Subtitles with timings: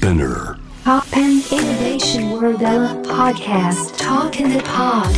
[0.00, 2.60] Spinear Toppan Innovation World
[3.04, 5.12] Podcast Talk in the Pod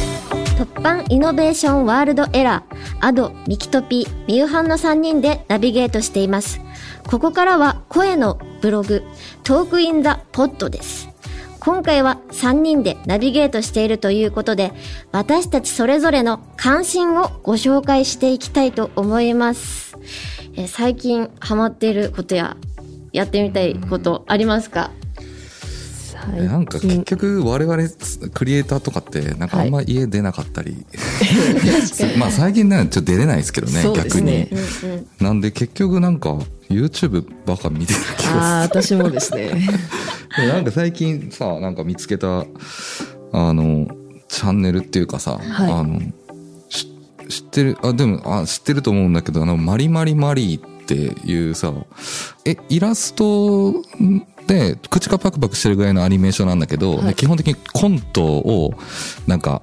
[0.58, 6.60] 凸版 Innovation World Era、アド、ミキトピ、ミューハンの3人でナビゲートしています。
[7.06, 9.04] ここからは声のブログ、
[9.44, 11.08] Talk in the Pod です。
[11.60, 14.72] 今回は3人でナビゲートしているということで、
[15.12, 19.96] 私たちそれぞれの関心をご紹介していきたいと思います。
[20.56, 22.56] えー最近ハマっていることや、
[23.12, 24.90] やってみたいことありますか？
[26.36, 27.82] なんか結局我々
[28.32, 30.86] クリエイターとかってなんかあんま家出なかったり、
[32.16, 34.48] まあ最近ねちょっと出れないですけどねそうですね。
[34.52, 35.06] 逆に。
[35.20, 36.38] なんで結局なんか
[36.70, 39.66] YouTube ばっか見てる気ああ、が私もですね。
[40.38, 42.46] なんか最近さなんか見つけた
[43.32, 43.88] あの
[44.28, 45.72] チャンネルっていうかさ、はい。
[45.72, 46.00] あの
[46.68, 46.86] し
[47.28, 51.72] 知ってるあでもあ知ってると思うんだけどあのマリマリマリーっていうさ
[52.44, 53.74] えイラスト
[54.46, 57.06] で口がパクパクしてるぐらいのアニメーションなんだけど、はい。
[57.08, 58.74] で基本的にコントを
[59.26, 59.62] なんか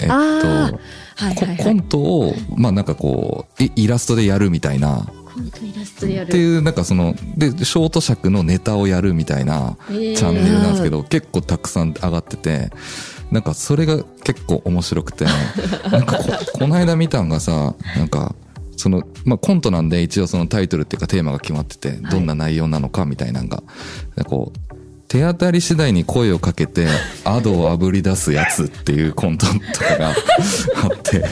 [0.00, 1.64] えっとはいコはいはい。
[1.64, 5.06] コントをまあなんかこうイイラストでやるみたいな。
[5.34, 12.70] コントイラストでやっていうなんかそのでショート尺のネタをやるみたいなチャンネルなんですけど、結構たくさん上がってて
[13.32, 15.24] なんかそれが結構面白くて
[15.90, 18.36] なんかここの間見たんがさなんか
[18.76, 23.62] その、まあ、コントなんで一応そのタイトルっていうかテーマが決まっててどんな内容なのかみたいなのが、
[24.24, 24.74] こう
[25.08, 26.88] 手当たり次第に声をかけて
[27.24, 30.16] アドをあぶり出すやつっていうコントとかが あっ
[31.02, 31.24] て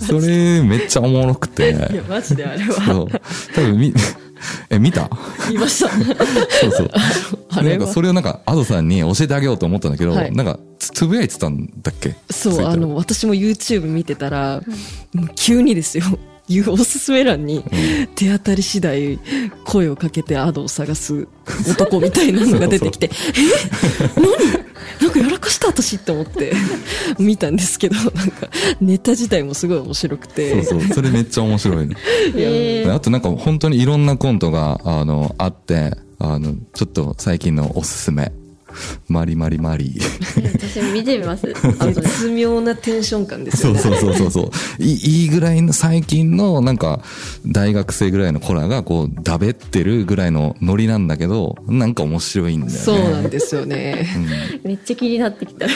[0.00, 1.70] それめっちゃおもろくて。
[1.70, 2.72] いや、マジであれは。
[2.74, 3.08] そう。
[3.54, 3.92] 多分み、
[4.70, 5.10] え、見た？
[5.50, 5.90] 見ました。
[5.90, 7.64] そうそう。
[7.64, 10.58] なんかそれをなんか、アドさんに教えてあげようと思ったんだけど、はいなんか
[10.96, 12.14] つ、つぶやいてたんだっけ？
[12.30, 14.62] そう、あの、私も YouTube 見てたら、
[15.14, 16.04] もう急にですよ。
[16.48, 17.64] い うおすすめ欄に、
[18.14, 19.18] 手当たり次第
[19.64, 21.26] 声をかけてアドを探す
[21.68, 23.10] 男みたいなのが出てきて、
[24.16, 24.20] え？
[24.20, 24.66] 何？
[25.00, 26.54] なんかやらかした私って思って
[27.18, 28.48] 見たんですけど、なんか
[28.80, 30.62] ネタ自体もすごい面白くて。
[30.64, 30.94] そうそう。
[30.94, 31.94] それめっちゃ面白いの。
[32.36, 38.32] えであとなんか本当にいろんなコントが、あの、あって、あの、ちょっと最近のおすすめ。
[39.08, 40.58] マリマリマリー。
[40.58, 41.46] 私見てみます？
[41.94, 43.78] 絶妙なテンション感ですよね。
[43.80, 44.82] そうそうそうそうそう。
[44.82, 47.02] いいぐらいの最近のなんか
[47.46, 52.78] 大学生ぐらいの子らがこうだべってるぐらいのノリなんだけど、なんか面白いんだよね。
[52.78, 54.06] そうなんですよね。
[54.64, 55.66] めっちゃ気になってきた。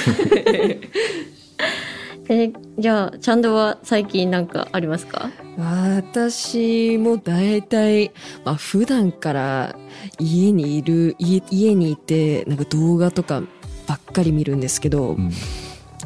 [2.33, 5.33] えじゃあ、ちゃんとは最近なんかありますか？
[5.59, 8.13] 私も大体、
[8.45, 9.77] まあ普段から
[10.21, 13.43] 家にいる、家家にいて、なんか動画とか
[13.89, 15.33] ばっかり見るんですけど、うん。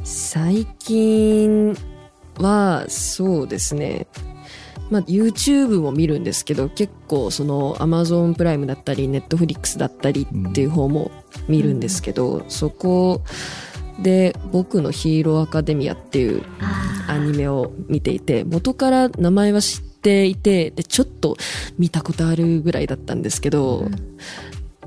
[0.02, 1.76] 最近
[2.38, 4.06] はそうですね、
[4.90, 11.10] まあ YouTube も見るんですけど、結構その Amazon プライムだったり、Netflix だったりっていう方も
[11.48, 13.20] 見るんですけど、そこ
[14.03, 16.43] で僕のヒーローアカデミアっていう
[17.06, 21.37] アニメを見ていて元から名前は知っていてでちょっと
[21.78, 23.88] 見たことあるぐらいだったんですけど、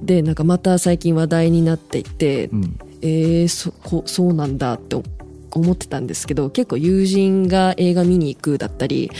[0.01, 2.79] でなんかまた最近話題になっていて、うん。
[3.01, 4.95] えー、そこそうなんだって
[5.51, 9.11] 思ってたんですけど結構友人が映画見に行くだったり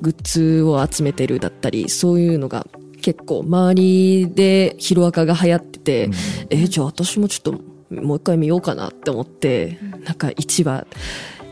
[0.00, 2.66] グッズを集めてるだったりそういうのが
[3.00, 6.10] 結構周りでヒロアカが流行ってて、
[6.50, 10.86] えーじゃあ私もちょっともう一回見ようかなって思って、なんか1話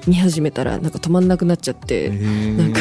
[0.06, 2.80] 見始めたらなんか止まんなくなっちゃって、なんか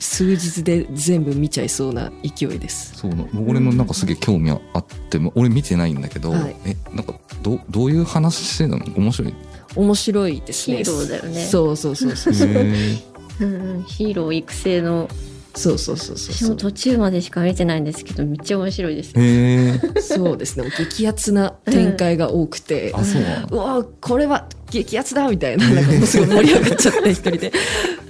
[0.00, 2.94] 数日で全部見ちゃいそうな勢いです。
[2.96, 6.56] そうな俺もなんかすげえ興味あっても俺見てないんだけど、はい。
[6.66, 8.78] えなんかどどういう話してるの？
[8.96, 9.34] 面白い？
[9.76, 10.78] 面白いですね。
[10.78, 11.46] ヒーローだよね。
[11.46, 12.48] そうそうそうそう。
[12.48, 12.98] へ
[13.40, 15.08] うんうん、ヒーロー育成の、
[15.54, 16.34] そうそうそうそう。
[16.34, 19.12] 私も途中までしか見てないんですけど、めっちゃ面白いです。
[19.16, 20.70] えへえそうですね。
[20.76, 27.52] 激アツな展開が多くて、あそううわこれは激アツだみたいな、なんかもうすごい盛り上がっちゃって一人で、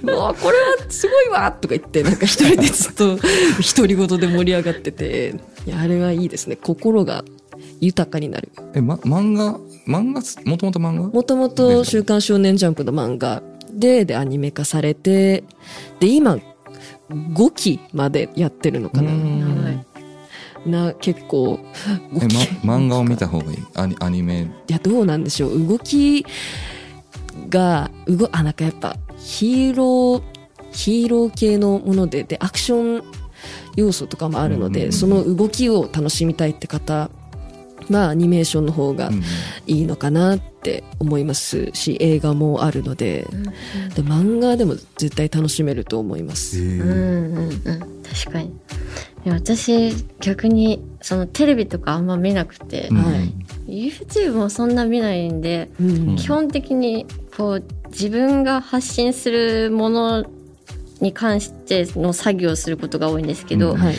[0.03, 3.17] うわこれはすごいわとか言って、なんか一人でずっと
[3.75, 6.55] 独り言で盛り上がってて、いや、あれはいいですね。
[6.55, 7.23] 心が
[7.79, 8.51] 豊かになる。
[8.75, 9.59] え、ま、漫画？
[9.87, 10.21] 漫画？
[10.49, 11.09] もともと漫画？
[11.09, 13.41] もともと週刊少年ジャンプの漫画
[13.73, 15.43] で、で、アニメ化されて、
[15.99, 16.37] で、今、
[17.11, 19.11] 5期までやってるのかな。
[20.65, 22.65] な、結構、え、5期。
[22.65, 23.57] ま、漫画を見た方がいい？
[23.75, 24.41] アニアニメ？
[24.67, 25.67] いや、どうなんでしょう。
[25.67, 26.25] 動き
[27.49, 30.21] が、うご、あ、なんかやっぱ、ヒーロー、
[30.71, 33.03] ヒーロー系のもので、で、アクション
[33.75, 37.09] 要素とかもあるので、うんうんうんその動きを楽しみたいって方
[37.89, 39.23] は、アニメーションの方がうん
[39.67, 43.27] いいのかなって思いますし、映画もあるので、
[43.95, 46.59] で漫画でも絶対楽しめると思います。
[46.59, 48.51] うんうんうん確かに。
[49.23, 52.97] で私逆にそのテレビとかあんま見なくて、うん。
[52.97, 53.33] はい
[53.67, 56.15] YouTube もそんな見ないんで、うん。
[56.17, 57.05] 基本的に
[57.37, 60.25] こう自分が発信するもの
[60.99, 63.77] に関しての作業をすることが多いんですけど、うん。
[63.77, 63.95] はい。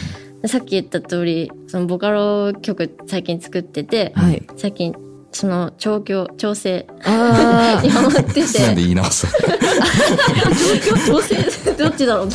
[0.46, 4.42] さっき言った通りそのボカロ曲最近作ってて、はい。
[4.56, 4.94] 最近
[5.30, 8.62] その調教調整あ にハマってて。
[8.62, 9.28] なんで言い直した
[10.90, 11.36] 調教調整？
[11.78, 12.28] どっちだろう？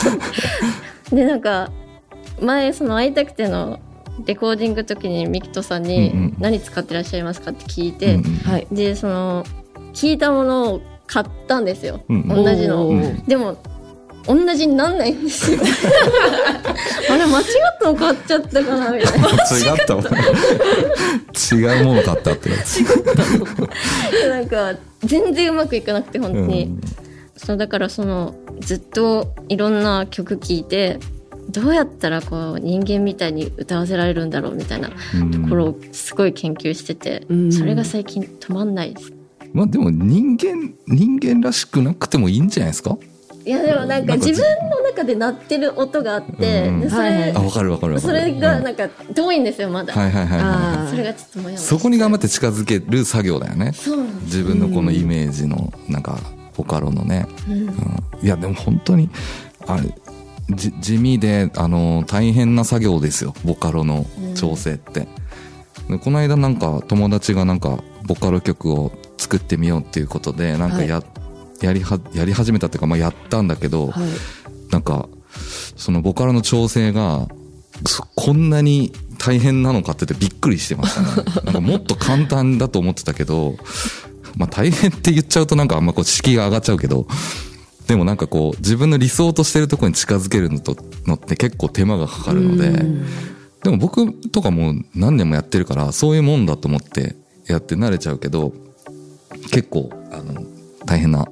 [1.16, 1.70] でなんか
[2.42, 3.80] 前その会いたくての
[4.26, 8.24] レコーディングの時にミキトさんにうんうん「何使ってらっしゃいますか?」って聞いて、うん
[8.72, 8.76] うん。
[8.76, 9.44] でその
[9.94, 12.44] 聞いたものを買ったんですよ、うんうん。
[12.44, 12.92] 同じの。
[13.28, 13.58] でも
[14.28, 15.60] 同じになんないんですよ。
[17.10, 17.46] あれ間違っ
[17.80, 19.28] たの買っちゃったかなみたいな。
[19.28, 20.04] 違ったわ
[21.52, 22.50] 違うもの買ったって。
[24.30, 26.82] なんか全然うまくいかなくて本当に、うん。
[27.38, 31.00] そうだからそのずっといろんな曲聴いて
[31.50, 34.96] どうやったらこう人間みたいに歌わせられるんだろうみたいなと
[35.50, 37.52] ころをすごい研究してて、うん。
[37.52, 39.14] それが最近止まんないです。
[39.54, 42.98] まあでも人間人間らしくなくてもいいんじゃないですか？
[43.48, 47.32] いやでもなんか自分の中で鳴ってる音があって、うんでそれ、はいはい。
[47.32, 53.72] あわかるわかるわかそるれがなんか遠いんですよまだ、はいはいはいはあーそれがちょっともやもやいそこに頑張って近づける作業だよね。
[53.72, 56.20] そうなんです、自分のこのイメージのなんか
[56.58, 57.54] ボカロのね、うん。
[57.54, 57.72] うん、
[58.22, 59.10] いやでも本当に
[59.66, 59.84] あれ
[60.50, 64.06] じ地味であの大変な作業ですよボカロの
[64.36, 65.08] 調整って、
[65.90, 71.02] でこの間なんか友達がなんかボカロ曲を作ってみようっていうことでなんかや,、
[71.62, 74.08] やりはやり始めたっていうか、まあ、やったんだけど、はい。
[74.72, 75.08] なんか
[75.76, 77.28] そのボカロの調整が
[77.86, 83.56] そこんなに大変なのかって言ってびっくりしてましたね なんかもっと簡単だと思ってたけど
[84.36, 87.08] まあ大変って言っちゃうとなんかあんまこう敷居が上がっちゃうけど
[87.88, 90.76] でもなんかこう自分の理想としてるところに近づけるのと
[91.06, 93.06] のって結構手間がかかるのでうん
[93.64, 97.16] でも僕とかもう何年もやってるからそういうもんだと思って
[97.48, 98.54] やって慣れちゃうけど
[99.52, 100.44] 結構あの
[100.86, 101.28] 大変な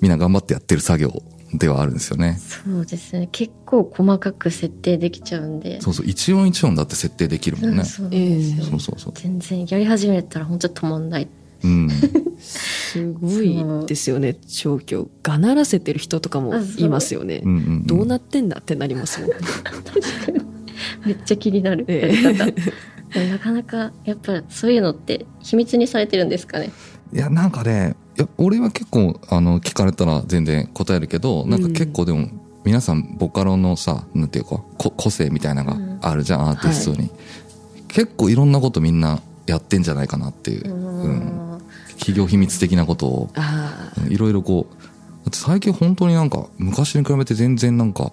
[0.00, 2.38] みんな頑張ってやってる作業ではあるんですよね。
[2.40, 7.84] そうですね結構細かく設定できちゃうんでそうそう一音一音だって設定できるもんね。
[7.84, 8.10] そう
[8.80, 9.12] そうそう。
[9.14, 11.28] 全然やり始めたら本当止まんない
[11.62, 11.90] うん。
[12.38, 15.10] すごいですよね、調教。
[15.22, 17.50] がならせてる人とかもいますよねうん。
[17.50, 17.86] うんうん。
[17.86, 19.30] どうなってんだってなりますもん。
[21.04, 22.14] めっちゃ気になるやえ
[23.16, 26.70] えなかなかやっぱそういうのって秘密にされてるんですかね？
[27.12, 27.96] いや、なんかね、
[28.38, 32.28] 俺は結構、あの、聞かれたら全然答えるけど、なんか結構でも、
[32.64, 37.10] 皆さん、ボカロのさ、なんていうか、こ個性みたいなのがあるじゃん、アーティストに。
[37.88, 40.70] 結構いろんなことみんなやってんじゃないかなっていう。
[40.72, 41.60] うん。
[41.98, 48.12] 企業秘密的なことを、あいろいろこう、最近本当になんか、昔に比べて全然なんか、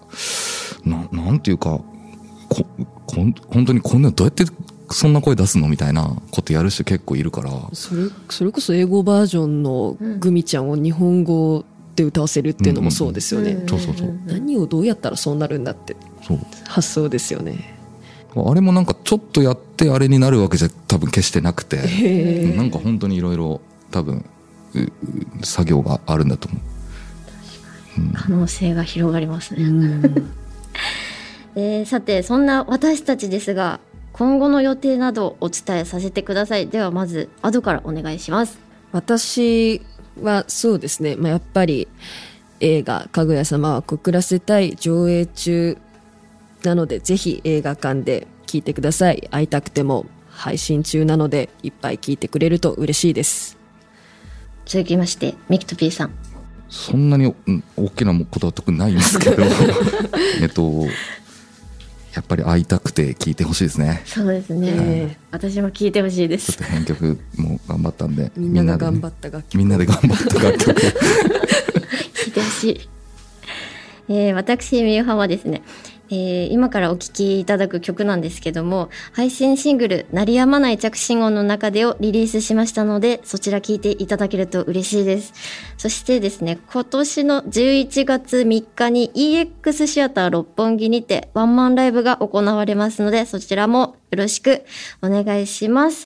[0.84, 1.80] ななんていうか、
[2.50, 2.66] こ、
[3.06, 4.46] こん本当にこんなのどうやって
[4.90, 7.70] そんな声出すのみたいなことやる人結構いるから、あ。
[7.74, 13.64] それ、それこそ英語バージョンのグミちゃんを日本語で歌わせるっていうのもそうですよね。
[13.68, 15.96] そうそうそう何をどうやったらそうなるんだって
[16.26, 16.40] そう。
[16.68, 17.78] 発想ですよね。
[18.36, 21.78] あれもなんかちょっとやってあれになるわけじゃ多分決してなくて、
[22.56, 24.26] なんか本当にいろいろ多分、
[25.44, 26.62] 作業があるんだと思う。
[28.14, 30.32] 可能性が広がりますね、うん
[31.56, 33.80] えーさてそんな私たちですが
[34.18, 36.68] 今後の予定などをお伝えさせてください。
[36.68, 38.58] ではまずアドからお願いします。
[38.92, 39.82] 私
[40.22, 41.88] はそうですね、まあ、やっぱり
[42.60, 45.78] 映画「かぐや様は告らせたい」上映中。
[46.64, 49.28] なのでぜひ映画館で聞いてください。
[49.30, 53.58] 会いたくても配信中なのでいっぱい聞いてくれると嬉しいです。
[54.66, 56.12] 続きましてミキトピーさん。
[56.70, 59.44] そんなに、うん、大きなことは特にないんですけど、
[60.42, 60.86] えっと、
[62.18, 64.02] やっぱり会いたくて聞いてほしいですね。
[64.06, 66.54] そうですね、ええ私も聞いてほしいです。
[66.54, 69.58] ちょっと編曲も頑張ったんで、みんなが頑張っった楽曲。
[69.60, 70.72] みんなで頑張った楽曲。
[70.72, 70.74] を
[72.16, 72.90] 聞いてほしい。
[74.10, 75.62] えー私、みゆははですね、
[76.10, 85.34] えー今からお聴きいただく曲なんですけども、配信シングル、鳴りやまない着信音の中でをリリースしましたので、そちら聴いていただけると嬉しいです。
[85.78, 94.64] そしてですね、今年の11月3日に EX シアター六本木にてワンマンライブが行われますので、そちらもよろしく
[95.02, 96.06] お願いします。